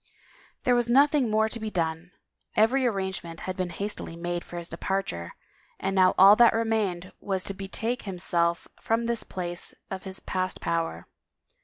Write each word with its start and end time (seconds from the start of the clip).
There 0.63 0.73
was 0.73 0.89
nothing 0.89 1.29
more 1.29 1.47
to 1.47 1.59
be 1.59 1.69
done; 1.69 2.09
every 2.55 2.87
arrange 2.87 3.23
ment 3.23 3.41
had 3.41 3.55
been 3.55 3.69
hastily 3.69 4.15
made 4.15 4.43
for 4.43 4.57
his 4.57 4.67
departure 4.67 5.33
and 5.79 5.93
now 5.95 6.15
all 6.17 6.35
that 6.37 6.53
remained 6.55 7.11
was 7.19 7.43
to 7.43 7.53
betake 7.53 8.01
himself 8.01 8.67
from 8.81 9.05
this 9.05 9.21
place 9.21 9.75
of 9.91 10.01
his 10.05 10.19
past 10.19 10.59
power. 10.59 11.05